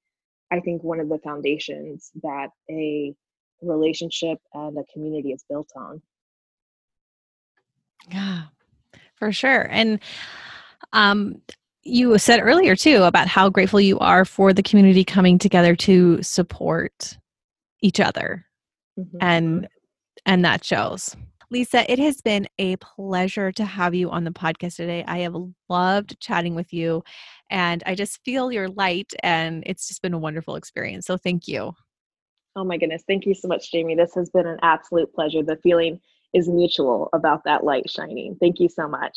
I 0.52 0.60
think 0.60 0.84
one 0.84 1.00
of 1.00 1.10
the 1.10 1.18
foundations 1.20 2.12
that 2.22 2.50
a 2.70 3.16
relationship 3.62 4.38
and 4.54 4.78
a 4.78 4.84
community 4.94 5.32
is 5.32 5.44
built 5.50 5.72
on. 5.76 6.02
Yeah, 8.12 8.44
for 9.16 9.32
sure. 9.32 9.68
And 9.72 10.00
um, 10.92 11.42
you 11.84 12.18
said 12.18 12.40
earlier 12.40 12.76
too 12.76 13.04
about 13.04 13.28
how 13.28 13.50
grateful 13.50 13.82
you 13.82 14.00
are 14.00 14.26
for 14.26 14.54
the 14.54 14.64
community 14.64 15.04
coming 15.04 15.38
together 15.38 15.76
to 15.76 16.22
support 16.22 17.18
each 17.82 18.00
other. 18.00 18.46
Mm-hmm. 18.98 19.18
And 19.22 19.68
and 20.26 20.46
that 20.46 20.64
shows. 20.64 21.16
Lisa, 21.52 21.92
it 21.92 22.00
has 22.00 22.20
been 22.22 22.48
a 22.58 22.78
pleasure 22.78 23.52
to 23.52 23.64
have 23.64 23.94
you 23.94 24.10
on 24.10 24.24
the 24.24 24.32
podcast 24.32 24.78
today. 24.78 25.04
I 25.08 25.20
have 25.20 25.36
loved 25.70 26.20
chatting 26.20 26.56
with 26.56 26.74
you 26.74 27.04
and 27.52 27.84
I 27.86 27.94
just 27.94 28.24
feel 28.26 28.52
your 28.52 28.70
light 28.70 29.14
and 29.22 29.64
it's 29.68 29.88
just 29.88 30.02
been 30.02 30.16
a 30.16 30.20
wonderful 30.20 30.56
experience. 30.56 31.06
So 31.06 31.16
thank 31.16 31.48
you. 31.48 31.74
Oh 32.56 32.64
my 32.64 32.78
goodness. 32.78 33.04
Thank 33.08 33.28
you 33.28 33.36
so 33.36 33.48
much, 33.48 33.72
Jamie. 33.72 33.96
This 33.96 34.16
has 34.16 34.30
been 34.30 34.48
an 34.48 34.58
absolute 34.64 35.14
pleasure. 35.14 35.44
The 35.44 35.58
feeling 35.58 36.00
is 36.34 36.48
mutual 36.48 37.10
about 37.14 37.44
that 37.46 37.64
light 37.64 37.88
shining. 37.88 38.36
Thank 38.40 38.60
you 38.60 38.68
so 38.68 38.88
much. 38.88 39.16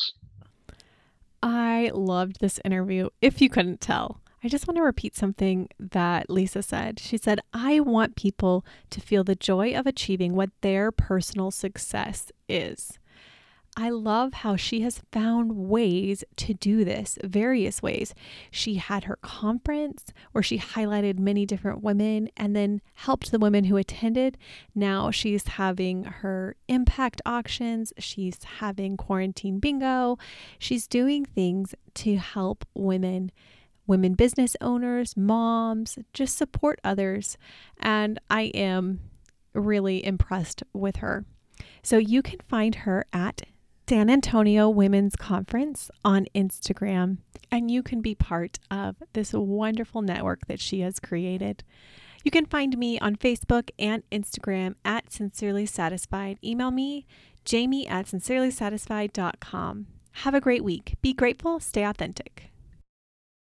I 1.48 1.92
loved 1.94 2.40
this 2.40 2.59
interview, 2.64 3.09
if 3.22 3.40
you 3.40 3.48
couldn't 3.48 3.80
tell. 3.80 4.20
I 4.42 4.48
just 4.48 4.66
want 4.66 4.78
to 4.78 4.82
repeat 4.82 5.14
something 5.14 5.68
that 5.78 6.28
Lisa 6.28 6.61
said. 6.61 6.98
She 6.98 7.16
said, 7.16 7.38
I 7.52 7.78
want 7.78 8.16
people 8.16 8.66
to 8.90 9.00
feel 9.00 9.22
the 9.22 9.37
joy 9.37 9.72
of 9.72 9.87
achieving 9.87 10.35
what 10.35 10.50
their 10.61 10.90
personal 10.90 11.52
success 11.52 12.32
is. 12.48 12.98
I 13.78 13.90
love 13.90 14.32
how 14.32 14.56
she 14.56 14.80
has 14.80 15.02
found 15.12 15.52
ways 15.52 16.24
to 16.36 16.54
do 16.54 16.82
this, 16.82 17.18
various 17.22 17.82
ways. 17.82 18.14
She 18.50 18.76
had 18.76 19.04
her 19.04 19.16
conference 19.16 20.06
where 20.32 20.42
she 20.42 20.58
highlighted 20.58 21.18
many 21.18 21.44
different 21.44 21.82
women 21.82 22.30
and 22.38 22.56
then 22.56 22.80
helped 22.94 23.30
the 23.30 23.38
women 23.38 23.64
who 23.64 23.76
attended. 23.76 24.38
Now 24.74 25.10
she's 25.10 25.46
having 25.46 26.04
her 26.04 26.56
impact 26.68 27.20
auctions, 27.26 27.92
she's 27.98 28.42
having 28.60 28.96
quarantine 28.96 29.58
bingo. 29.58 30.16
She's 30.58 30.86
doing 30.86 31.26
things 31.26 31.74
to 31.96 32.16
help 32.16 32.64
women 32.74 33.30
women 33.86 34.14
business 34.14 34.56
owners, 34.60 35.16
moms, 35.16 35.96
just 36.12 36.36
support 36.36 36.80
others. 36.82 37.38
And 37.78 38.18
I 38.28 38.44
am 38.54 39.00
really 39.54 40.04
impressed 40.04 40.62
with 40.72 40.96
her. 40.96 41.24
So 41.82 41.98
you 41.98 42.20
can 42.20 42.40
find 42.48 42.74
her 42.74 43.06
at 43.12 43.42
San 43.88 44.11
Antonio 44.11 44.68
Women's 44.68 45.14
Conference 45.14 45.92
on 46.05 46.27
Instagram, 46.35 47.18
and 47.53 47.70
you 47.70 47.85
can 47.85 48.01
be 48.01 48.16
part 48.16 48.59
of 48.68 48.96
this 49.12 49.33
wonderful 49.33 50.03
network 50.03 50.44
that 50.49 50.59
she 50.59 50.81
has 50.81 50.99
created. 50.99 51.62
You 52.25 52.33
can 52.33 52.46
find 52.46 52.77
me 52.77 52.99
on 52.99 53.14
Facebook 53.14 53.70
and 53.79 54.03
Instagram 54.11 54.75
at 54.85 55.12
Sincerely 55.12 55.66
Satisfied. 55.66 56.38
Email 56.42 56.72
me, 56.72 57.07
jamie 57.44 57.87
at 57.87 58.07
sincerelysatisfied.com. 58.07 59.87
Have 60.11 60.35
a 60.35 60.40
great 60.40 60.64
week. 60.64 60.96
Be 61.01 61.12
grateful, 61.12 61.61
stay 61.61 61.85
authentic. 61.85 62.51